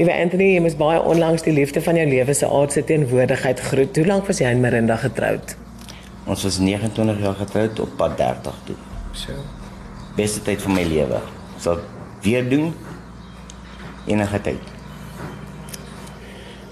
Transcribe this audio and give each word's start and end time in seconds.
Liewe 0.00 0.14
Anthony, 0.16 0.46
jy 0.54 0.60
moes 0.64 0.74
baie 0.80 1.00
onlangs 1.04 1.42
die 1.44 1.52
liefde 1.52 1.82
van 1.84 1.98
jou 1.98 2.04
lewe 2.08 2.32
se 2.32 2.46
aardse 2.48 2.80
teenwoordigheid 2.88 3.58
groet. 3.60 3.98
Hoe 4.00 4.06
lank 4.08 4.24
was 4.24 4.38
jy 4.40 4.48
en 4.48 4.62
Marinda 4.62 4.94
getroud? 5.02 5.50
Ons 6.32 6.44
was 6.46 6.54
29 6.64 7.18
jaar 7.20 7.34
getroud 7.36 7.82
op 7.84 7.90
pad 7.98 8.14
30 8.16 8.54
toe. 8.70 8.76
So. 9.20 9.36
Beste 10.16 10.40
tyd 10.46 10.64
van 10.64 10.72
my 10.78 10.86
lewe. 10.88 11.18
Sal 11.60 11.82
weer 12.24 12.48
doen 12.48 12.70
enige 14.08 14.40
tyd. 14.46 14.70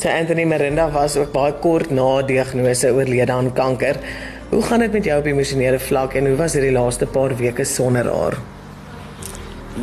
So 0.00 0.08
Anthony 0.08 0.46
Marinda 0.48 0.86
was 0.94 1.18
ook 1.20 1.34
baie 1.36 1.58
kort 1.60 1.92
na 1.92 2.22
diagnose 2.24 2.88
oorlede 2.88 3.36
aan 3.36 3.52
kanker. 3.52 4.00
Hoe 4.54 4.62
gaan 4.70 4.86
dit 4.86 4.96
met 4.96 5.10
jou 5.10 5.18
op 5.20 5.28
emosionele 5.28 5.82
vlak 5.90 6.16
en 6.16 6.32
hoe 6.32 6.40
was 6.40 6.56
dit 6.56 6.64
die 6.70 6.72
laaste 6.72 7.04
paar 7.04 7.36
weke 7.36 7.68
sonder 7.68 8.08
haar? 8.08 8.40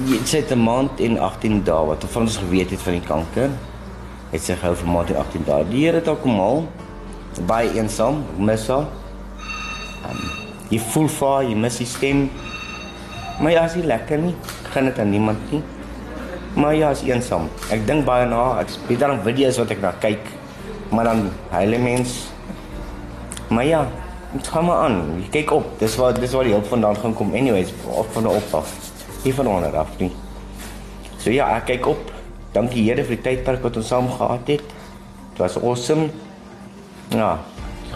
Dit 0.06 0.30
sê 0.30 0.44
'n 0.46 0.60
maand 0.62 1.00
en 1.00 1.18
18 1.18 1.64
dae 1.64 1.86
wat 1.86 2.04
van 2.08 2.22
ons 2.22 2.38
geweet 2.38 2.70
het 2.70 2.82
van 2.82 2.94
die 2.94 3.08
kanker. 3.08 3.50
Het 4.32 4.42
sy 4.42 4.54
gehou 4.54 4.76
vir 4.76 4.88
maand 4.88 5.10
en 5.10 5.16
18 5.16 5.44
dae. 5.46 5.66
Die 5.70 5.86
Here 5.86 5.98
het 5.98 6.08
ook 6.08 6.22
kom 6.22 6.40
al 6.40 6.68
baie 7.46 7.74
eensaam, 7.74 8.24
mis 8.38 8.68
haar. 8.68 8.86
Um, 10.10 10.22
jy 10.70 10.80
voel 10.80 11.08
vir 11.08 11.28
haar, 11.28 11.44
jy 11.44 11.56
mis 11.56 11.78
die 11.78 11.86
stem. 11.86 12.30
Maar 13.42 13.52
ja, 13.52 13.68
sy 13.68 13.80
lekker 13.80 14.18
nie. 14.18 14.36
Gaan 14.72 14.86
dit 14.86 15.00
aan 15.00 15.10
niemand 15.10 15.52
nie. 15.52 15.62
Maar 16.54 16.76
ja, 16.76 16.90
is 16.90 17.02
eensaam. 17.02 17.50
Ek 17.70 17.88
dink 17.88 18.06
baie 18.06 18.26
na 18.26 18.36
haar. 18.36 18.60
Ek 18.60 18.70
speel 18.70 18.98
dan 18.98 19.24
video's 19.24 19.58
wat 19.58 19.72
ek 19.72 19.82
na 19.82 19.94
kyk. 20.00 20.30
Maar 20.90 21.04
dan 21.04 21.32
hele 21.50 21.78
mens. 21.78 22.28
Maar 23.48 23.66
ja, 23.66 23.88
dit 24.34 24.48
gaan 24.48 24.66
maar 24.66 24.78
aan. 24.78 25.02
Jy 25.22 25.30
kyk 25.30 25.52
op. 25.52 25.80
Dis 25.80 25.96
waar 25.96 26.14
dis 26.14 26.34
waar 26.34 26.44
die 26.44 26.54
hulp 26.54 26.68
vandaan 26.68 26.96
gaan 26.98 27.14
kom. 27.14 27.34
Anyways, 27.34 27.74
op 27.86 28.14
van 28.14 28.28
op 28.28 28.54
af 28.54 28.97
nie 29.24 29.34
van 29.34 29.48
onder 29.48 29.78
af 29.78 29.94
nie. 30.00 30.12
So 31.18 31.32
ja, 31.34 31.50
ek 31.58 31.70
kyk 31.72 31.88
op. 31.94 32.12
Dankie 32.56 32.86
Here 32.88 33.04
vir 33.04 33.18
die 33.18 33.24
tydperk 33.26 33.64
wat 33.66 33.78
ons 33.78 33.90
saam 33.92 34.10
gehad 34.12 34.50
het. 34.50 34.64
Dit 35.32 35.42
was 35.42 35.58
awesome. 35.62 36.10
Ja, 37.14 37.38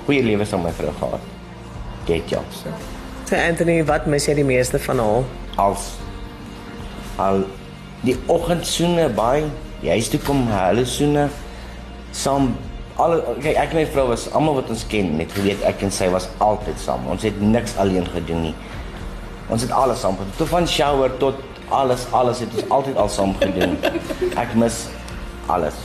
goeie 0.05 0.23
lewe 0.23 0.45
saam 0.45 0.65
met 0.65 0.75
vrou 0.77 0.93
gehad. 0.99 1.29
Dit 2.05 2.29
ja. 2.29 2.41
So. 2.55 2.73
Anthony, 3.35 3.79
wat 3.87 4.09
mis 4.11 4.27
jy 4.27 4.35
die 4.41 4.47
meeste 4.47 4.79
van 4.79 4.99
haar? 4.99 5.23
Als 5.61 5.93
al 7.21 7.45
die 8.03 8.17
oggendsoene 8.31 9.07
by 9.15 9.45
die 9.81 9.91
huis 9.93 10.09
toe 10.11 10.19
kom, 10.25 10.43
hulle 10.51 10.83
soene 10.89 11.29
saam 12.11 12.51
al 13.01 13.21
kyk 13.41 13.55
ek 13.57 13.71
en 13.73 13.79
my 13.79 13.85
vrou 13.93 14.07
was 14.11 14.27
almal 14.35 14.57
wat 14.59 14.69
ons 14.73 14.83
ken 14.91 15.15
net 15.17 15.31
geweet 15.33 15.63
ek 15.65 15.85
en 15.85 15.93
sy 15.93 16.09
was 16.13 16.27
altyd 16.43 16.77
saam. 16.81 17.07
Ons 17.09 17.25
het 17.25 17.39
niks 17.41 17.77
alleen 17.81 18.05
gedoen 18.13 18.49
nie. 18.49 18.55
Ons 19.51 19.65
het 19.67 19.71
alles 19.75 19.99
saam 19.99 20.15
gedoen. 20.15 20.35
Tot 20.39 20.47
van 20.47 20.67
shower 20.67 21.11
tot 21.19 21.39
alles, 21.69 22.05
alles 22.15 22.39
het 22.39 22.53
ons 22.55 22.69
altyd 22.77 22.99
al 22.99 23.09
saam 23.11 23.33
gedoen. 23.39 23.75
Ek 24.39 24.55
mis 24.55 24.85
alles. 25.51 25.75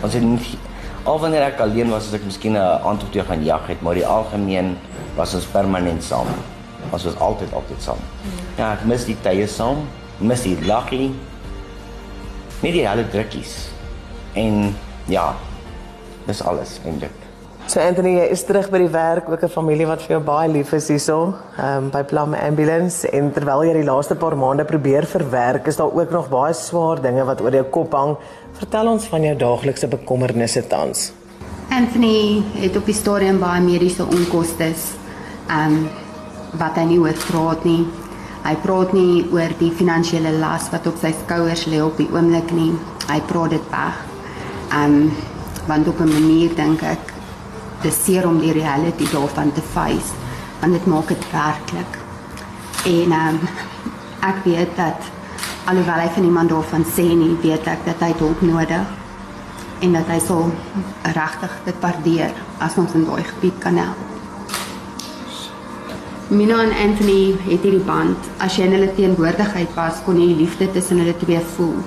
Ons 0.00 0.14
het 0.14 0.22
nie 0.22 0.58
al 1.08 1.18
wanneer 1.18 1.46
ek 1.48 1.62
alleen 1.64 1.90
was, 1.90 2.06
as 2.10 2.18
ek 2.20 2.26
miskien 2.28 2.54
'n 2.54 2.86
aand 2.86 3.02
of 3.02 3.10
twee 3.10 3.24
gaan 3.24 3.44
jag 3.44 3.66
het, 3.66 3.82
maar 3.82 3.94
die 3.94 4.06
algemeen 4.06 4.76
was 5.16 5.34
ons 5.34 5.44
permanent 5.44 6.02
saam. 6.04 6.26
Ons 6.90 7.04
was 7.04 7.16
altyd 7.18 7.52
altyd 7.52 7.82
saam. 7.82 8.02
Ja, 8.56 8.72
ek 8.72 8.84
mis 8.84 9.04
die 9.04 9.16
tye 9.22 9.46
saam. 9.46 9.88
Mis 10.18 10.42
die 10.42 10.58
laggie. 10.66 11.14
Nie 12.60 12.72
die 12.72 12.86
hele 12.86 13.08
drukkies. 13.08 13.70
En 14.34 14.76
ja, 15.08 15.34
dis 16.26 16.42
alles 16.42 16.78
eintlik. 16.84 17.19
So 17.70 17.78
Anthony, 17.78 18.16
jy 18.16 18.24
is 18.34 18.40
terug 18.42 18.66
by 18.72 18.80
die 18.82 18.90
werk, 18.90 19.28
ook 19.30 19.44
'n 19.46 19.48
familie 19.48 19.86
wat 19.86 20.00
vir 20.02 20.16
jou 20.16 20.20
baie 20.26 20.48
lief 20.50 20.72
is 20.72 20.88
hierso, 20.88 21.34
ehm 21.56 21.84
um, 21.84 21.90
by 21.90 22.02
Plum 22.02 22.34
Ambulance 22.34 23.06
en 23.06 23.30
terwyl 23.30 23.62
jy 23.62 23.74
die 23.74 23.84
laaste 23.86 24.16
paar 24.16 24.34
maande 24.34 24.64
probeer 24.64 25.06
verwerk, 25.06 25.68
is 25.68 25.76
daar 25.76 25.94
ook 25.94 26.10
nog 26.10 26.28
baie 26.28 26.52
swaar 26.52 27.00
dinge 27.00 27.24
wat 27.24 27.40
oor 27.40 27.52
jou 27.52 27.62
kop 27.62 27.92
hang. 27.92 28.16
Vertel 28.58 28.88
ons 28.88 29.06
van 29.06 29.22
jou 29.22 29.36
daaglikse 29.36 29.86
bekommernisse 29.86 30.66
tans. 30.66 31.12
Anthony 31.70 32.42
het 32.54 32.76
op 32.76 32.86
die 32.86 32.94
stadium 32.94 33.38
baie 33.38 33.60
mediese 33.60 34.02
onkoste. 34.02 34.72
Ehm 35.48 35.76
um, 35.76 35.88
wat 36.58 36.74
hy 36.74 36.84
nie 36.84 36.98
oor 36.98 37.14
praat 37.30 37.64
nie. 37.64 37.86
Hy 38.42 38.56
praat 38.64 38.92
nie 38.92 39.28
oor 39.30 39.54
die 39.58 39.70
finansiële 39.70 40.32
las 40.40 40.70
wat 40.72 40.86
op 40.86 40.98
sy 40.98 41.14
skouers 41.22 41.66
lê 41.66 41.78
op 41.80 41.96
die 41.96 42.08
oomblik 42.10 42.50
nie. 42.50 42.72
Hy 43.06 43.20
praat 43.20 43.50
dit 43.50 43.70
weg. 43.70 44.02
Ehm 44.72 44.94
um, 44.94 45.12
want 45.66 45.88
op 45.88 46.00
'n 46.00 46.08
manier 46.08 46.50
dink 46.56 46.82
ek 46.82 47.09
dis 47.82 48.04
seer 48.04 48.28
om 48.28 48.40
die 48.40 48.52
reality 48.56 49.08
daarvan 49.12 49.52
te 49.52 49.64
face 49.74 50.16
want 50.60 50.76
dit 50.76 50.86
maak 50.92 51.08
dit 51.08 51.30
werklik. 51.32 51.94
En 52.84 53.12
ehm 53.12 53.38
um, 53.40 53.48
ek 54.20 54.42
weet 54.44 54.76
dat 54.76 55.06
alhoewel 55.64 56.02
hy 56.02 56.08
van 56.14 56.24
iemand 56.24 56.52
daarvan 56.52 56.84
sê 56.84 57.06
nie, 57.16 57.32
weet 57.40 57.66
ek 57.66 57.86
dat 57.86 58.02
hy 58.04 58.12
hulp 58.18 58.42
nodig 58.44 58.86
en 59.80 59.96
dat 59.96 60.12
hy 60.12 60.18
so 60.20 60.50
regtig 61.16 61.56
dit 61.64 61.80
waardeer 61.80 62.36
as 62.60 62.76
ons 62.80 62.94
in 62.98 63.06
daai 63.08 63.24
gebied 63.24 63.58
kan 63.64 63.80
help. 63.80 64.06
Mina 66.30 66.60
en 66.62 66.72
Anthony 66.78 67.32
het 67.48 67.64
hierdie 67.64 67.82
band. 67.82 68.28
As 68.38 68.54
jy 68.54 68.68
in 68.68 68.76
hulle 68.76 68.92
teenwoordigheid 68.94 69.72
was, 69.74 69.98
kon 70.04 70.20
jy 70.20 70.28
die 70.30 70.42
liefde 70.44 70.68
tussen 70.70 71.00
hulle 71.02 71.16
twee 71.18 71.40
voel. 71.56 71.80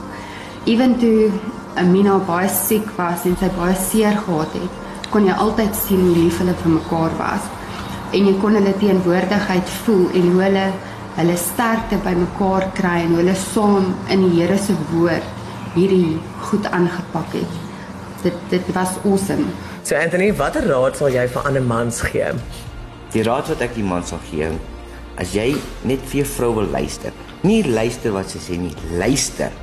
Ewen 0.68 0.98
toe 1.00 1.30
Mina 1.88 2.18
baie 2.28 2.50
siek 2.52 2.90
was 2.98 3.24
en 3.30 3.38
sy 3.40 3.48
baie 3.56 3.78
seer 3.80 4.18
gehad 4.26 4.58
het, 4.58 4.83
kon 5.14 5.28
jy 5.30 5.36
altyd 5.38 5.76
sien 5.78 6.02
hoe 6.02 6.16
lief 6.18 6.40
hulle 6.42 6.56
vir 6.64 6.72
mekaar 6.80 7.14
was 7.20 7.46
en 8.18 8.28
jy 8.30 8.34
kon 8.42 8.58
hulle 8.58 8.74
teenwoordigheid 8.82 9.70
voel 9.84 10.08
en 10.18 10.28
hoe 10.32 10.42
hulle 10.48 10.66
hulle 11.18 11.36
sterkte 11.38 12.00
by 12.06 12.14
mekaar 12.18 12.66
kry 12.78 13.00
en 13.04 13.14
hoe 13.14 13.22
hulle 13.22 13.36
saam 13.38 13.92
in 14.14 14.26
die 14.26 14.34
Here 14.40 14.58
se 14.58 14.74
woord 14.92 15.28
hierdie 15.74 16.18
goed 16.48 16.66
aangepak 16.70 17.34
het. 17.38 17.58
Dit 18.24 18.38
dit 18.50 18.72
was 18.76 18.96
awesome. 19.04 19.50
So 19.84 19.98
Anthony, 19.98 20.32
watter 20.38 20.66
raad 20.70 20.98
sal 20.98 21.14
jy 21.14 21.26
vir 21.34 21.50
ander 21.50 21.66
mans 21.66 22.02
gee? 22.08 22.32
Die 23.14 23.26
raad 23.26 23.50
wat 23.52 23.62
ek 23.66 23.76
die 23.78 23.86
man 23.86 24.06
sal 24.08 24.22
gee, 24.30 24.50
as 25.22 25.34
jy 25.36 25.52
net 25.90 26.02
vir 26.10 26.24
jou 26.24 26.30
vrou 26.38 26.52
wil 26.62 26.72
luister. 26.74 27.14
Nie 27.46 27.62
luister 27.68 28.16
wat 28.16 28.32
sy 28.34 28.42
sê 28.42 28.58
nie, 28.58 28.74
luister. 28.98 29.54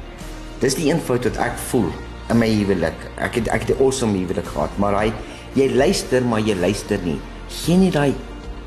Dis 0.63 0.77
die 0.79 0.91
een 0.91 1.01
fout 1.03 1.27
wat 1.27 1.41
ek 1.51 1.59
voel 1.71 1.89
in 2.31 2.39
my 2.39 2.51
huwelik. 2.53 3.07
Ek 3.19 3.41
het 3.41 3.49
ek 3.51 3.67
het 3.67 3.79
'n 3.79 3.83
awesome 3.83 4.19
huwelik 4.19 4.47
gehad, 4.47 4.79
maar 4.79 4.95
hy 4.95 5.13
jy 5.57 5.69
luister 5.75 6.25
maar 6.27 6.45
jy 6.47 6.57
luister 6.59 7.01
nie. 7.05 7.19
Geen 7.63 7.85
nie 7.85 7.93
daai 7.95 8.13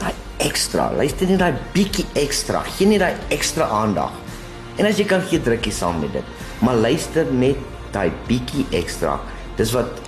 daai 0.02 0.14
ekstra. 0.44 0.90
Luister 0.98 1.30
nie 1.30 1.40
daai 1.40 1.54
bietjie 1.76 2.06
ekstra. 2.20 2.64
Geen 2.78 2.94
nie 2.94 3.00
daai 3.02 3.14
ekstra 3.34 3.70
aandag. 3.72 4.12
En 4.78 4.90
as 4.90 4.98
jy 4.98 5.06
kan 5.10 5.22
gee 5.30 5.42
drukkie 5.44 5.74
saam 5.74 6.02
met 6.02 6.14
dit. 6.16 6.34
Maar 6.64 6.82
luister 6.82 7.30
net 7.32 7.60
daai 7.94 8.10
bietjie 8.28 8.66
ekstra. 8.76 9.20
Dis 9.58 9.74
wat 9.76 10.02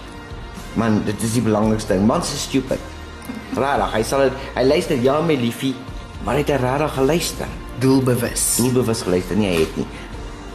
man, 0.79 1.01
dit 1.07 1.23
is 1.23 1.37
die 1.37 1.43
belangrikste 1.45 1.95
ding. 1.95 2.07
Man 2.07 2.23
se 2.25 2.37
stupid. 2.39 2.81
Rarig, 3.55 3.93
hy 3.95 4.01
sal 4.05 4.25
het, 4.27 4.41
hy 4.57 4.65
luister 4.65 4.99
ja 5.01 5.19
my 5.23 5.37
liefie, 5.39 5.73
maar 6.25 6.35
hy 6.35 6.43
het 6.43 6.57
regtig 6.61 6.97
geluister. 6.97 7.53
Doelbewus. 7.83 8.43
Doelbewus 8.59 9.05
geluister 9.05 9.39
nie 9.39 9.51
hy 9.51 9.61
het 9.61 9.79
nie. 9.79 9.87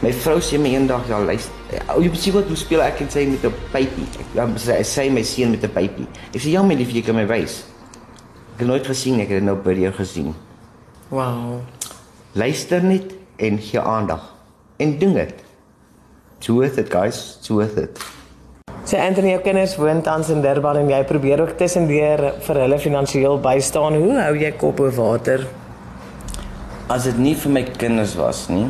My 0.01 0.11
vrou 0.23 0.37
sê 0.43 0.59
my 0.61 0.73
eendag 0.75 1.07
ja 1.09 1.19
luister. 1.21 1.60
Ou 1.95 2.01
jy 2.03 2.11
sien 2.19 2.35
wat 2.35 2.49
hoe 2.51 2.57
speel 2.59 2.81
ek 2.83 3.01
en 3.01 3.09
sy 3.09 3.25
met 3.25 3.43
'n 3.45 3.53
pypie. 3.71 4.07
Ek 4.19 4.33
dan 4.35 4.55
sê 4.55 4.77
hy 4.77 4.83
sê 4.83 5.09
my 5.11 5.23
seun 5.23 5.51
met 5.51 5.63
'n 5.63 5.69
pypie. 5.69 6.07
Ek 6.33 6.41
sê 6.41 6.51
ja 6.51 6.63
my 6.63 6.75
liefie, 6.75 6.95
jy 6.95 7.05
kan 7.05 7.15
my 7.15 7.25
wys. 7.27 7.63
Ek 8.55 8.59
het 8.59 8.67
nooit 8.67 8.85
gesien 8.85 9.19
ek 9.19 9.29
het 9.29 9.39
dit 9.39 9.43
nou 9.43 9.55
by 9.55 9.73
jou 9.73 9.91
gesien. 9.91 10.35
Wow. 11.09 11.61
Luister 12.33 12.83
net 12.83 13.13
en 13.37 13.57
gee 13.57 13.79
aandag 13.79 14.33
en 14.77 14.97
doen 14.99 15.13
dit. 15.13 15.33
It's 16.37 16.47
worth 16.49 16.77
it 16.77 16.89
guys, 16.89 17.37
it's 17.39 17.49
worth 17.49 17.77
it. 17.77 17.99
So 18.83 18.97
Anthony, 18.97 19.29
jou 19.29 19.41
kinders 19.41 19.75
woon 19.77 20.01
tans 20.01 20.29
in 20.29 20.41
Durban 20.41 20.77
en 20.77 20.89
jy 20.89 21.03
probeer 21.07 21.41
ook 21.43 21.53
tussendeur 21.59 22.23
vir 22.41 22.59
hulle 22.63 22.79
finansiëel 22.81 23.37
bystaan. 23.39 23.95
Hoe 24.01 24.17
hou 24.19 24.33
jy 24.35 24.51
kop 24.57 24.79
oor 24.79 24.91
water? 24.91 25.45
As 26.89 27.03
dit 27.03 27.17
nie 27.21 27.35
vir 27.35 27.51
my 27.51 27.63
kinders 27.63 28.15
was 28.15 28.47
nie, 28.49 28.65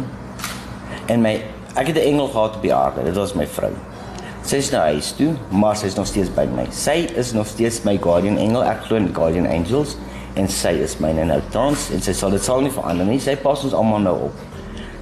en 1.07 1.23
my 1.23 1.38
ek 1.75 1.87
het 1.87 1.95
'n 1.95 2.07
engel 2.11 2.27
gehad 2.27 2.55
op 2.55 2.61
die 2.61 2.73
aarde. 2.73 3.03
Dit 3.03 3.15
was 3.15 3.33
my 3.33 3.47
vrou. 3.47 3.71
Sy 4.41 4.55
is 4.55 4.71
nou 4.71 4.81
huis 4.81 5.11
toe, 5.11 5.33
maar 5.49 5.75
sy 5.75 5.85
is 5.85 5.95
nog 5.95 6.07
steeds 6.07 6.29
by 6.33 6.47
my. 6.56 6.65
Sy 6.73 7.07
is 7.15 7.31
nog 7.31 7.47
steeds 7.47 7.83
my 7.83 7.97
guardian 8.01 8.38
engel. 8.38 8.63
Ek 8.63 8.88
glo 8.88 8.97
in 8.97 9.12
guardian 9.13 9.47
angels 9.47 9.97
en 10.33 10.47
sy 10.47 10.71
is 10.81 10.97
myne 10.97 11.25
nou 11.25 11.41
tans 11.51 11.89
en 11.91 12.01
sy 12.01 12.13
sal 12.13 12.31
dit 12.31 12.44
sal 12.44 12.62
nie 12.62 12.71
verander 12.71 13.06
nie. 13.06 13.19
Sy 13.19 13.35
pas 13.35 13.63
ons 13.63 13.73
almal 13.73 14.00
nou 14.00 14.15
op. 14.29 14.33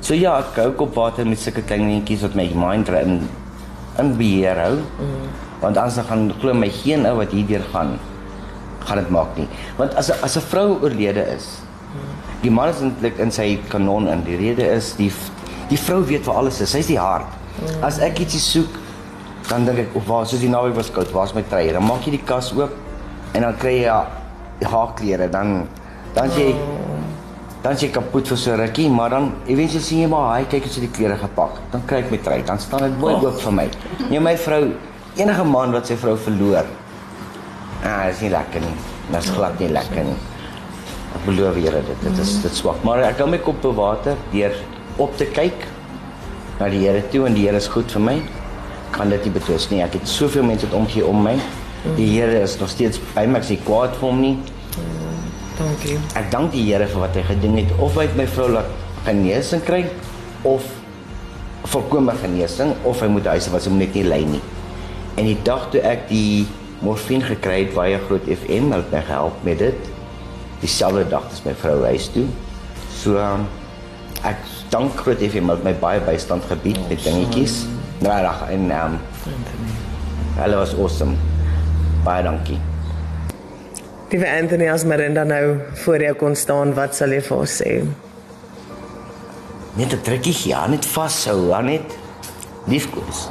So 0.01 0.13
ja, 0.13 0.37
ek 0.39 0.55
hou 0.55 0.73
op 0.85 0.95
water 0.95 1.27
met 1.27 1.39
sulke 1.39 1.61
klein 1.61 1.87
dingetjies 1.87 2.21
wat 2.27 2.35
my 2.35 2.47
mind 2.55 2.89
in 2.89 3.29
in 3.99 4.13
beheer 4.17 4.59
hou. 4.59 4.75
Mm. 4.75 5.31
Want 5.59 5.77
anders 5.77 5.95
dan 5.95 6.05
gaan 6.05 6.33
glo 6.41 6.53
my 6.53 6.69
geen 6.69 7.05
ou 7.05 7.17
wat 7.19 7.31
hierdeur 7.31 7.63
gaan 7.73 7.97
gaan 8.87 8.97
dit 8.97 9.09
maak 9.09 9.35
nie. 9.37 9.47
Want 9.77 9.95
as 9.95 10.11
as 10.11 10.37
'n 10.37 10.41
vrou 10.51 10.79
oorlede 10.81 11.23
is, 11.35 11.59
die 12.41 12.51
man 12.51 12.69
is 12.69 12.81
eintlik 12.81 13.19
in 13.19 13.31
sy 13.31 13.59
kanon 13.69 14.07
in. 14.07 14.23
Die 14.23 14.37
rede 14.37 14.63
is 14.63 14.95
die 14.95 15.11
Die 15.69 15.79
vrou 15.79 16.01
weet 16.05 16.25
waar 16.25 16.41
alles 16.43 16.61
is. 16.61 16.71
Sy's 16.73 16.89
die 16.89 16.99
hart. 16.99 17.27
Mm. 17.59 17.83
As 17.85 17.99
ek 18.03 18.23
ietsie 18.23 18.41
soek, 18.41 18.77
dan 19.49 19.65
dink 19.65 19.79
ek, 19.79 19.95
"Of 19.95 20.05
waar, 20.07 20.25
soos 20.25 20.41
die 20.41 20.49
naweek 20.49 20.75
was 20.75 20.91
koud, 20.91 21.11
waar's 21.11 21.33
my 21.33 21.43
trui?" 21.43 21.71
Dan 21.71 21.85
maak 21.85 22.05
jy 22.05 22.11
die 22.11 22.25
kas 22.25 22.51
oop 22.53 22.71
en 23.33 23.41
dan 23.41 23.57
kry 23.57 23.73
jy 23.79 23.83
ja, 23.83 24.07
die 24.59 24.67
haarklere, 24.67 25.29
dan 25.29 25.67
dan 26.13 26.29
jy. 26.29 26.55
Dan 27.61 27.75
sê 27.75 27.91
kapot 27.91 28.27
vir 28.27 28.37
so 28.37 28.55
rukkie, 28.55 28.89
maar 28.89 29.09
dan 29.09 29.33
eventueel 29.45 29.81
sien 29.81 29.99
jy 29.99 30.07
maar 30.07 30.37
hy 30.37 30.45
kyk 30.45 30.65
as 30.65 30.75
hy 30.75 30.81
die 30.81 30.91
klere 30.95 31.17
gepak. 31.17 31.59
Dan 31.71 31.81
kry 31.85 31.97
ek 31.97 32.11
my 32.11 32.17
trui, 32.17 32.41
dan 32.45 32.59
staan 32.59 32.85
dit 32.87 32.99
mooi 32.99 33.13
oh. 33.13 33.23
oop 33.23 33.41
vir 33.41 33.51
my. 33.51 33.69
Nee 34.09 34.19
my 34.19 34.37
vrou, 34.37 34.73
enige 35.17 35.43
man 35.43 35.71
wat 35.71 35.87
sy 35.87 35.95
vrou 35.95 36.15
verloor. 36.15 36.65
Ah, 37.83 38.07
is 38.07 38.21
nie 38.21 38.29
lekker 38.29 38.61
nie. 38.61 38.75
Dit 39.11 39.23
is 39.23 39.29
glad 39.29 39.59
nie 39.59 39.69
lekker 39.69 40.03
nie. 40.03 40.15
Ek 41.15 41.25
beloof 41.25 41.55
julle 41.59 41.81
dit, 41.83 42.01
dit 42.01 42.19
is 42.23 42.41
dit 42.43 42.55
swak, 42.55 42.83
maar 42.83 43.01
ek 43.03 43.19
hou 43.19 43.27
my 43.27 43.39
kop 43.43 43.61
bo 43.61 43.73
water 43.73 44.15
deur 44.31 44.55
op 44.99 45.15
te 45.17 45.27
kyk 45.33 45.65
na 46.59 46.67
die 46.71 46.83
Here 46.83 47.01
toe 47.11 47.25
en 47.27 47.37
die 47.37 47.47
Here 47.47 47.57
is 47.59 47.69
goed 47.71 47.91
vir 47.95 48.03
my. 48.03 48.17
Kan 48.95 49.11
dit 49.13 49.27
nie 49.27 49.33
betwis 49.35 49.69
nie. 49.71 49.81
Ek 49.85 49.95
het 49.99 50.07
soveel 50.09 50.43
mense 50.47 50.67
wat 50.67 50.75
omgee 50.81 51.05
om 51.07 51.23
my. 51.23 51.37
Die 51.95 52.09
Here 52.11 52.41
is 52.43 52.57
nog 52.59 52.71
steeds 52.71 52.99
by 53.13 53.25
my. 53.29 53.39
Ek 53.39 53.47
sê 53.47 53.59
kwaad 53.63 53.95
vir 53.99 54.09
hom 54.09 54.21
nie. 54.23 54.35
Dankie. 55.59 55.97
Ek 56.19 56.29
dank 56.31 56.53
die 56.55 56.65
Here 56.67 56.87
vir 56.87 57.03
wat 57.03 57.15
hy 57.19 57.25
gedoen 57.31 57.57
het 57.59 57.71
of 57.79 57.97
hy 57.99 58.07
het 58.07 58.15
my 58.19 58.27
vrou 58.31 58.49
laat 58.53 58.69
genesing 59.07 59.63
kry 59.65 59.81
of 60.47 60.65
volkomme 61.71 62.13
genesing 62.21 62.71
of 62.87 63.01
hy 63.03 63.09
moet 63.11 63.27
huis 63.33 63.49
wat 63.51 63.65
sy 63.65 63.73
net 63.75 63.95
nie 63.95 64.05
ly 64.07 64.21
nie. 64.35 64.41
En 65.19 65.27
die 65.27 65.37
dag 65.47 65.67
toe 65.73 65.81
ek 65.83 66.07
die 66.11 66.47
morfine 66.83 67.27
gekry 67.27 67.65
het 67.65 67.73
baie 67.75 67.99
groot 68.05 68.27
FM 68.31 68.71
het 68.71 68.91
my 68.93 69.03
gehelp 69.07 69.43
met 69.47 69.59
dit. 69.59 69.89
Dieselfde 70.63 71.05
dag 71.11 71.27
as 71.27 71.43
my 71.43 71.55
vrou 71.59 71.81
huis 71.87 72.07
toe. 72.15 72.27
So 73.01 73.19
um, 73.19 73.47
ek 74.27 74.39
dank 74.69 74.99
groot 75.01 75.17
FM 75.17 75.49
het 75.49 75.63
my 75.65 75.73
baie 75.81 76.01
bystand 76.05 76.45
gebied 76.49 76.79
met 76.89 77.01
dingetjies. 77.03 77.63
Nou 78.03 78.15
reg 78.21 78.43
en 78.53 78.71
um, 78.71 78.97
hulle 80.37 80.59
was 80.59 80.75
awesome. 80.77 81.15
Baie 82.05 82.23
dankie. 82.23 82.59
Liewe 84.09 84.29
Anthony, 84.29 84.69
as 84.69 84.85
Marinda 84.89 85.23
nou 85.23 85.57
voor 85.83 86.01
jou 86.01 86.13
kon 86.17 86.35
staan, 86.35 86.73
wat 86.77 86.95
sal 86.97 87.13
jy 87.13 87.21
vir 87.25 87.37
haar 87.37 87.51
sê? 87.51 87.73
Net 89.77 89.93
'n 89.93 90.01
drukkie 90.05 90.35
ja, 90.49 90.67
net 90.67 90.85
vashou, 90.85 91.49
ja 91.49 91.61
net. 91.61 91.97
Liefkoes. 92.65 93.27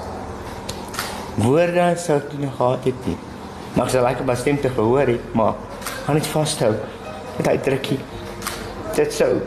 Woorde 1.34 1.94
sou 1.96 2.18
ek 2.18 2.32
nie 2.38 2.50
gehad 2.50 2.84
het 2.84 3.06
nie. 3.06 3.16
Maar 3.74 3.90
sy 3.90 3.98
lekker 4.02 4.24
my 4.24 4.34
stem 4.34 4.60
te 4.60 4.70
gehoor 4.70 5.06
het, 5.06 5.34
maar 5.34 5.54
gaan 6.06 6.14
net 6.14 6.26
vashou. 6.26 6.74
Met 7.36 7.46
hy 7.46 7.58
drukkie. 7.58 7.98
Dit 8.94 9.12
sou 9.12 9.42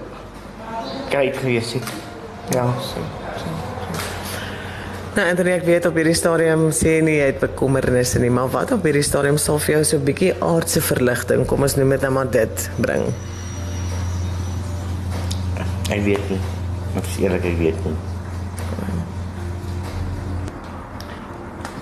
great 1.12 1.38
gewees 1.38 1.76
het. 1.76 1.92
Ja, 2.56 2.66
so. 2.82 3.04
Nou, 5.12 5.26
Anthony, 5.28 5.52
ek 5.58 5.66
weet 5.68 5.86
op 5.90 5.98
hierdie 6.00 6.16
stadium 6.16 6.70
sê 6.72 7.02
nie 7.04 7.18
jy 7.18 7.26
het 7.34 7.42
bekommernisse 7.42 8.20
nie, 8.24 8.30
maar 8.32 8.48
wat 8.54 8.72
op 8.72 8.86
hierdie 8.88 9.04
stadium 9.04 9.36
sal 9.36 9.60
vir 9.60 9.76
jou 9.76 9.84
so 9.84 9.98
'n 9.98 10.08
bietjie 10.08 10.32
aardse 10.40 10.82
verligting, 10.82 11.44
kom 11.46 11.68
ons 11.68 11.76
noem 11.76 11.90
dit 11.90 12.02
nou 12.02 12.12
maar 12.16 12.32
dit, 12.32 12.70
bring? 12.80 13.04
Ek 15.92 16.00
weet 16.06 16.30
nie. 16.32 16.40
Ek 16.96 17.06
sê 17.12 17.26
eerlik 17.26 17.46
ek 17.46 17.58
weet 17.60 17.86
nie. 17.86 17.96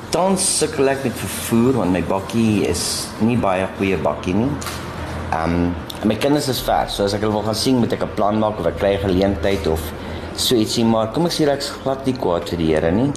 Dan 0.09 0.37
sukkel 0.37 0.89
ek 0.89 1.03
met 1.03 1.13
vervoer 1.13 1.73
want 1.73 1.91
my 1.91 2.01
bakkie 2.01 2.65
is 2.65 3.07
nie 3.21 3.37
baie 3.37 3.67
goeie 3.77 3.97
bakkie 3.97 4.33
nie. 4.33 4.49
Ehm 5.29 5.53
um, 5.53 5.75
my 6.05 6.15
kinders 6.15 6.47
is 6.47 6.61
ver, 6.63 6.87
so 6.87 7.03
as 7.03 7.13
ek 7.13 7.25
hulle 7.25 7.35
wil 7.35 7.43
gaan 7.43 7.57
sien, 7.57 7.79
moet 7.79 7.91
ek 7.91 8.03
'n 8.05 8.15
plan 8.15 8.39
maak 8.39 8.59
of 8.59 8.67
ek 8.67 8.77
kry 8.79 8.95
geleentheid 8.97 9.67
of 9.67 9.81
so 10.39 10.55
ietsie 10.55 10.85
maar 10.85 11.11
kom 11.11 11.25
ek 11.27 11.33
sê 11.35 11.47
ek's 11.51 11.71
glad 11.83 12.05
nie 12.07 12.15
kwaad 12.15 12.47
vir 12.47 12.57
die 12.57 12.67
Here 12.71 12.91
nie. 12.91 13.11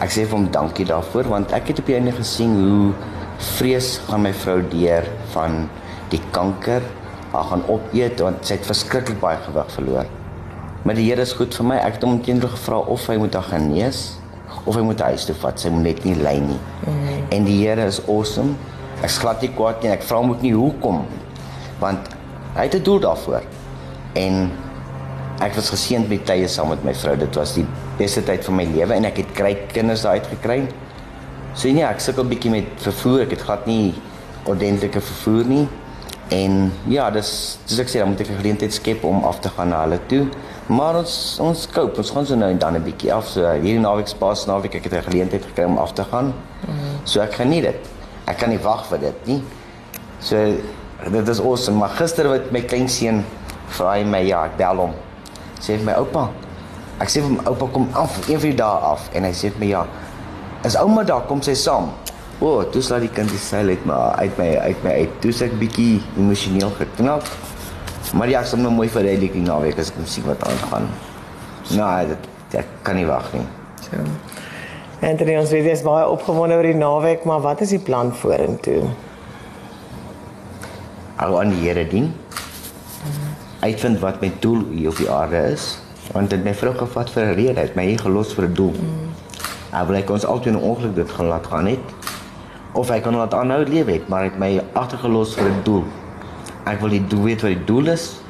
Ek 0.00 0.10
sê 0.10 0.22
vir 0.22 0.38
hom 0.38 0.46
dankie 0.50 0.86
daarvoor 0.86 1.26
want 1.28 1.52
ek 1.52 1.68
het 1.68 1.80
op 1.82 1.86
die 1.86 1.96
einde 1.96 2.12
gesien 2.12 2.54
hoe 2.54 2.94
vrees 3.58 3.98
gaan 4.06 4.22
my 4.22 4.32
vrou 4.32 4.60
deur 4.62 5.02
van 5.34 5.68
die 6.10 6.20
kanker. 6.30 6.82
Haar 7.32 7.48
gaan 7.50 7.64
opeet 7.66 8.20
want 8.20 8.46
sy 8.46 8.54
het 8.54 8.66
verskriklik 8.66 9.18
baie 9.20 9.38
gewig 9.48 9.74
verloor. 9.74 10.06
Maar 10.84 10.94
die 10.94 11.08
Here 11.10 11.22
is 11.22 11.32
goed 11.32 11.54
vir 11.54 11.66
my. 11.66 11.76
Ek 11.82 11.94
het 11.98 12.02
hom 12.02 12.22
teenoor 12.22 12.54
gevra 12.54 12.78
of 12.78 13.06
hy 13.08 13.16
moet 13.16 13.34
haar 13.34 13.50
genees 13.50 14.20
of 14.64 14.76
hy 14.76 14.82
moet 14.82 15.00
huis 15.00 15.26
toe 15.26 15.34
vat. 15.34 15.58
Sy 15.58 15.70
moet 15.74 15.82
net 15.82 16.04
nie 16.04 16.14
ly 16.14 16.38
nie. 16.38 16.60
Mm 16.86 16.94
-hmm. 16.94 17.26
En 17.30 17.44
die 17.44 17.66
Here 17.66 17.86
is 17.86 18.00
awesome. 18.06 18.54
Ek 19.02 19.10
glad 19.10 19.42
nie 19.42 19.50
kwaad 19.50 19.82
nie. 19.82 19.90
Ek 19.90 20.02
vra 20.02 20.18
hom 20.18 20.30
ook 20.30 20.42
nie 20.42 20.54
hoekom 20.54 21.02
want 21.84 22.14
hy 22.56 22.66
het 22.68 22.74
'n 22.74 22.82
doel 22.82 23.00
daarvoor. 23.00 23.42
En 24.14 24.50
ek 25.42 25.54
was 25.54 25.70
geseënd 25.70 26.08
met 26.08 26.26
tye 26.26 26.48
saam 26.48 26.68
met 26.68 26.84
my 26.84 26.94
vrou. 26.94 27.16
Dit 27.18 27.34
was 27.34 27.54
die 27.54 27.66
beste 27.98 28.22
tyd 28.22 28.44
van 28.44 28.54
my 28.54 28.64
lewe 28.64 28.94
en 28.94 29.04
ek 29.04 29.16
het 29.22 29.32
kry 29.32 29.54
kinders 29.72 30.02
daai 30.02 30.20
uitgekry. 30.20 30.68
So 31.54 31.70
nee, 31.70 31.84
ek 31.84 32.00
sukkel 32.00 32.26
bietjie 32.26 32.50
met 32.50 32.66
vervoer. 32.82 33.20
Ek 33.26 33.30
het 33.30 33.42
glad 33.46 33.66
nie 33.66 33.94
ordentlike 34.50 35.00
vervoer 35.00 35.44
nie. 35.44 35.68
En 36.34 36.72
ja, 36.88 37.10
dis 37.10 37.58
dis 37.68 37.78
ek 37.78 37.90
sê 37.92 38.00
dan 38.00 38.08
moet 38.08 38.20
ek 38.20 38.30
'n 38.30 38.40
geleentheid 38.40 38.72
skep 38.72 39.04
om 39.04 39.24
af 39.24 39.40
te 39.40 39.48
gaan 39.48 39.68
na 39.68 39.82
hulle 39.84 40.00
toe. 40.06 40.26
Maar 40.66 40.96
ons 40.96 41.38
ons 41.40 41.66
koop, 41.68 41.98
ons 41.98 42.10
gaan 42.10 42.26
so 42.26 42.34
nou 42.34 42.50
en 42.50 42.58
dan 42.58 42.74
'n 42.74 42.82
bietjie 42.82 43.12
af. 43.12 43.26
So 43.28 43.40
hierdie 43.40 43.78
naweek 43.78 44.08
spas 44.08 44.46
naweek 44.46 44.74
ek 44.74 44.84
het 44.84 44.92
'n 44.92 45.10
geleentheid 45.10 45.44
gekry 45.44 45.64
om 45.64 45.78
af 45.78 45.92
te 45.92 46.04
gaan. 46.04 46.32
Mm. 46.66 47.04
So 47.04 47.20
ek 47.20 47.34
geniet 47.34 47.62
dit. 47.62 47.80
Ek 48.26 48.38
kan 48.38 48.48
nie 48.48 48.58
wag 48.58 48.86
vir 48.86 48.98
dit 48.98 49.26
nie. 49.26 49.42
So 50.18 50.36
dit 51.10 51.28
is 51.28 51.40
awesome. 51.40 51.78
Maar 51.78 51.96
gister 51.98 52.28
wat 52.28 52.52
my 52.54 52.62
kleinseun 52.68 53.24
vra 53.74 53.96
hy 53.98 54.06
my 54.08 54.22
ja, 54.26 54.44
ek 54.48 54.56
bel 54.60 54.86
hom 54.86 54.94
sê 55.64 55.78
vir 55.78 55.86
my 55.88 55.98
oupa. 56.00 56.28
Ek 57.02 57.10
sê 57.10 57.22
vir 57.24 57.34
my 57.34 57.44
oupa 57.50 57.68
kom 57.74 57.88
af 57.98 58.16
een 58.28 58.38
van 58.38 58.50
die 58.50 58.58
dae 58.58 58.88
af 58.92 59.08
en 59.16 59.26
hy 59.26 59.32
sê 59.34 59.50
vir 59.54 59.64
my 59.64 59.70
ja. 59.72 59.84
Is 60.64 60.76
ouma 60.80 61.04
daar 61.06 61.26
kom 61.28 61.42
sy 61.44 61.56
saam. 61.58 61.90
O, 62.40 62.48
oh, 62.50 62.62
toe 62.72 62.82
slaat 62.82 63.04
die 63.04 63.12
kind 63.14 63.30
die 63.30 63.40
seil 63.40 63.70
uit 63.70 63.84
my 63.88 63.96
uit 64.20 64.38
my 64.40 64.48
uit 64.68 64.84
my 64.84 64.94
uit. 65.02 65.18
Toe 65.22 65.32
sê 65.32 65.48
ek 65.48 65.58
bietjie 65.60 66.02
emosioneel 66.18 66.72
geknap. 66.80 67.28
Maar 68.14 68.30
ja, 68.30 68.42
ek 68.44 68.50
sal 68.52 68.62
nou 68.62 68.72
mooi 68.74 68.88
vir 68.92 69.06
die 69.08 69.16
lekker 69.24 69.44
naweek 69.44 69.80
as 69.80 69.92
ek 69.92 70.02
sien 70.10 70.26
wat 70.28 70.42
aangaan. 70.48 70.88
Nou, 71.72 71.90
dit 72.10 72.58
ek 72.60 72.74
kan 72.86 72.98
nie 72.98 73.06
wag 73.08 73.30
nie. 73.34 73.46
So. 73.86 74.02
Anthony, 75.04 75.34
ons 75.36 75.50
weet 75.52 75.66
jy 75.68 75.74
is 75.74 75.84
baie 75.84 76.04
opgewonde 76.08 76.56
oor 76.58 76.68
die 76.68 76.76
naweek, 76.78 77.24
maar 77.28 77.42
wat 77.44 77.64
is 77.64 77.74
die 77.74 77.82
plan 77.82 78.12
vorentoe? 78.14 78.92
Hou 81.24 81.38
aan 81.40 81.54
die 81.54 81.62
Here 81.64 81.86
dien 81.88 82.10
uitvind 83.64 83.96
wat 84.02 84.18
my 84.20 84.28
doel 84.44 84.58
hier 84.74 84.90
op 84.90 84.98
die 85.00 85.06
aarde 85.08 85.38
is 85.54 85.78
want 86.12 86.28
dit 86.34 86.42
my 86.44 86.52
vrou 86.52 86.74
gevat 86.76 87.08
vir 87.14 87.22
'n 87.24 87.36
rede 87.38 87.60
het 87.60 87.76
my 87.78 87.84
hier 87.88 88.02
gelos 88.02 88.34
vir 88.36 88.44
'n 88.44 88.54
doel. 88.54 88.74
Mm. 88.76 89.08
Ek 89.72 89.86
wil 89.88 89.96
ek 89.96 90.10
ons 90.10 90.26
altyd 90.26 90.52
'n 90.52 90.60
ongeluk 90.60 90.94
dit 90.94 91.10
gaan 91.10 91.26
laat 91.26 91.46
gaan 91.46 91.64
net 91.64 91.80
of 92.72 92.90
ek 92.90 93.02
kan 93.02 93.16
laat 93.16 93.34
aanhou 93.34 93.64
lewe 93.64 93.92
het 93.92 94.08
maar 94.08 94.24
het 94.24 94.38
my 94.38 94.60
agtergelos 94.74 95.34
vir 95.34 95.48
'n 95.48 95.62
doel. 95.64 95.84
Ek 96.66 96.80
wil 96.80 96.90
die 96.90 97.06
doel 97.06 97.22
weet 97.22 97.42
wat 97.42 97.50
die 97.56 97.64
doel 97.64 97.88
is 97.88 98.20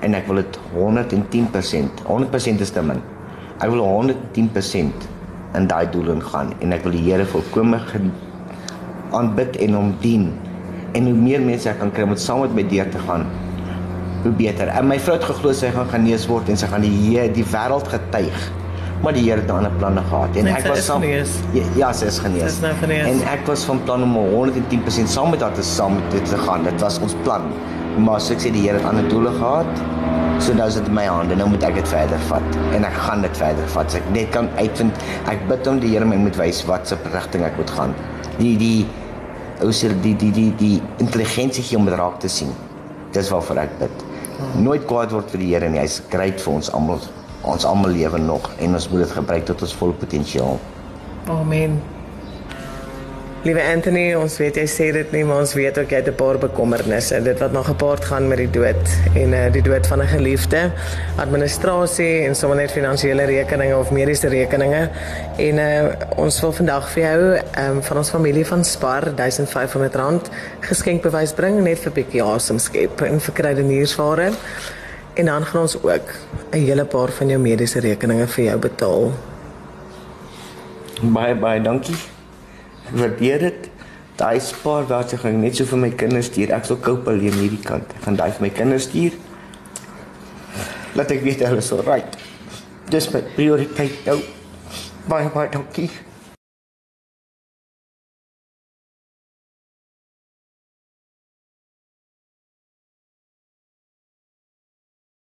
en 0.00 0.14
ek 0.14 0.26
wil 0.26 0.36
dit 0.36 0.58
110%. 0.72 1.90
100% 2.06 2.60
is 2.60 2.70
te 2.70 2.82
min. 2.82 3.02
Ek 3.58 3.70
wil 3.70 3.82
110% 3.82 5.08
in 5.54 5.66
daai 5.66 5.90
doel 5.90 6.14
ingaan 6.14 6.54
en 6.60 6.72
ek 6.72 6.82
wil 6.82 6.92
die 6.92 7.10
Here 7.10 7.26
volkome 7.26 7.80
aanbid 9.10 9.56
en 9.56 9.74
hom 9.74 9.94
dien. 10.00 10.45
En 10.96 11.08
hoe 11.10 11.16
meer 11.16 11.42
mense 11.44 11.68
ek 11.68 11.80
kan 11.82 11.92
kry 11.92 12.06
om 12.06 12.14
saam 12.16 12.44
met 12.46 12.54
my 12.56 12.64
deur 12.70 12.88
te 12.92 13.00
gaan, 13.06 13.26
hoe 14.22 14.32
beter. 14.36 14.70
En 14.72 14.86
my 14.88 14.98
vrou 15.02 15.16
het 15.18 15.26
geglo 15.28 15.52
sy 15.56 15.72
gaan 15.74 15.90
genees 15.92 16.26
word 16.30 16.48
en 16.52 16.56
sy 16.60 16.68
gaan 16.72 16.86
die 16.86 17.26
die 17.36 17.44
wêreld 17.52 17.90
getuig. 17.92 18.46
Maar 19.04 19.12
die 19.12 19.22
Here 19.26 19.40
het 19.40 19.50
'n 19.50 19.56
ander 19.56 19.70
planne 19.78 20.02
gehad 20.08 20.36
en 20.36 20.44
nee, 20.44 20.54
ek 20.54 20.66
was 20.66 20.84
saam 20.84 21.02
Ja, 21.02 21.64
ja, 21.76 21.92
sy 21.92 22.06
is 22.06 22.18
genees. 22.18 22.40
Sy 22.40 22.46
is 22.46 22.60
nou 22.60 22.72
genees. 22.80 23.06
En 23.06 23.28
ek 23.28 23.46
was 23.46 23.64
van 23.64 23.82
plan 23.84 24.02
om 24.02 24.16
110% 24.16 25.08
saam 25.08 25.30
met 25.30 25.40
haar 25.40 25.52
te 25.52 25.62
saam 25.62 25.94
met 25.94 26.10
dit 26.10 26.24
te 26.24 26.38
gaan. 26.38 26.64
Dit 26.64 26.80
was 26.80 26.98
ons 26.98 27.14
plan. 27.22 27.42
Maar 27.98 28.20
so 28.20 28.32
ek 28.32 28.40
sê 28.40 28.50
die 28.52 28.62
Here 28.62 28.78
het 28.78 28.86
ander 28.86 29.08
doele 29.08 29.30
gehad. 29.30 29.66
So 30.38 30.54
nou 30.54 30.66
is 30.68 30.74
dit 30.74 30.86
in 30.86 30.94
my 30.94 31.04
hande. 31.04 31.36
Nou 31.36 31.48
moet 31.48 31.62
ek 31.62 31.74
dit 31.74 31.88
verder 31.88 32.18
vat 32.28 32.56
en 32.72 32.84
ek 32.84 32.92
gaan 32.92 33.22
dit 33.22 33.36
verder 33.36 33.68
vat. 33.68 33.90
So 33.90 33.98
ek 33.98 34.10
net 34.12 34.30
kan 34.30 34.48
uitvind 34.56 34.92
ek 35.28 35.48
bid 35.48 35.66
om 35.66 35.80
die 35.80 35.92
Here 35.92 36.04
my 36.04 36.16
moet 36.16 36.36
wys 36.36 36.64
wat 36.64 36.88
se 36.88 36.96
rigting 37.12 37.44
ek 37.44 37.56
moet 37.56 37.70
gaan. 37.70 37.94
Die 38.38 38.56
die 38.56 38.86
sê 39.72 39.92
die 40.02 40.14
die 40.14 40.32
die 40.32 40.50
die 40.56 40.82
intelligensie 40.98 41.76
om 41.76 41.86
dit 41.88 41.96
raak 41.96 42.20
te 42.20 42.28
sien. 42.28 42.52
Dis 43.12 43.30
waarvoor 43.32 43.64
ek 43.64 43.78
bid 43.80 44.06
nooit 44.60 44.84
kwaad 44.88 45.12
word 45.16 45.30
vir 45.32 45.40
die 45.40 45.50
Here 45.54 45.68
nie. 45.70 45.80
Hy's 45.80 46.02
great 46.12 46.40
vir 46.42 46.58
ons 46.58 46.70
almal. 46.76 47.00
Ons 47.46 47.64
almal 47.64 47.94
lewe 47.94 48.18
nog 48.18 48.50
en 48.58 48.74
ons 48.74 48.88
moet 48.90 49.04
dit 49.04 49.18
gebruik 49.18 49.44
tot 49.46 49.62
ons 49.62 49.76
volle 49.80 49.94
potensiaal. 50.00 50.58
Amen. 51.30 51.78
Liewe 53.46 53.62
Anthony, 53.62 54.08
ons 54.18 54.40
weet 54.40 54.56
jy 54.58 54.62
sê 54.66 54.86
dit 54.90 55.12
nie, 55.14 55.20
maar 55.22 55.44
ons 55.44 55.52
weet 55.54 55.76
ook 55.78 55.92
jy 55.92 56.00
het 56.00 56.08
'n 56.10 56.18
paar 56.18 56.38
bekommernisse. 56.42 57.22
Dit 57.22 57.38
wat 57.38 57.52
nog 57.52 57.66
gepaard 57.66 58.04
gaan 58.04 58.26
met 58.28 58.38
die 58.38 58.50
dood 58.50 58.86
en 59.14 59.32
uh, 59.32 59.52
die 59.52 59.62
dood 59.62 59.86
van 59.86 60.02
'n 60.02 60.06
geliefde, 60.06 60.72
administrasie 61.16 62.26
en 62.26 62.34
sommer 62.34 62.56
net 62.56 62.72
finansiële 62.72 63.22
rekeninge 63.24 63.76
of 63.76 63.90
mediese 63.90 64.28
rekeninge. 64.28 64.90
En 65.38 65.54
uh, 65.58 65.92
ons 66.16 66.40
wil 66.40 66.52
vandag 66.52 66.88
vir 66.90 67.02
jou 67.02 67.38
um, 67.68 67.82
van 67.82 67.96
ons 67.96 68.10
familie 68.10 68.46
van 68.46 68.64
Spar 68.64 69.02
R1500 69.14 70.32
geskenkbewys 70.60 71.34
bring 71.34 71.62
net 71.62 71.78
vir 71.78 71.92
bietjie 71.92 72.22
asem 72.22 72.58
skep 72.58 73.00
en 73.00 73.20
vir 73.20 73.34
kredietniersware. 73.34 74.32
En 75.14 75.24
dan 75.24 75.44
gaan 75.44 75.60
ons 75.60 75.76
ook 75.82 76.10
'n 76.50 76.58
hele 76.58 76.84
paar 76.84 77.08
van 77.08 77.28
jou 77.28 77.38
mediese 77.38 77.80
rekeninge 77.80 78.26
vir 78.26 78.44
jou 78.44 78.58
betaal. 78.58 79.12
Baie 81.02 81.34
baie 81.34 81.62
dankie 81.62 82.15
waardeer 82.92 83.38
dit. 83.48 83.70
Daai 84.16 84.40
spaar 84.40 84.86
wat 84.88 85.12
ek 85.12 85.26
net 85.36 85.58
so 85.58 85.68
vir 85.68 85.82
my 85.82 85.90
kinders 85.90 86.30
stuur. 86.30 86.54
Ek 86.56 86.64
sal 86.64 86.80
koop 86.80 87.08
alleen 87.08 87.36
hierdie 87.36 87.62
kant. 87.64 87.90
Ek 87.98 88.06
gaan 88.06 88.16
daai 88.16 88.30
vir 88.38 88.46
my 88.46 88.52
kinders 88.54 88.88
stuur. 88.88 89.18
Laat 90.96 91.12
ek 91.12 91.22
weet 91.26 91.44
hulle 91.44 91.60
is 91.60 91.68
so 91.68 91.82
right. 91.84 92.16
Dis 92.88 93.10
my 93.12 93.20
prioriteit 93.36 94.06
nou. 94.08 94.20
Baie 95.10 95.28
baie 95.34 95.50
dankie. 95.52 95.90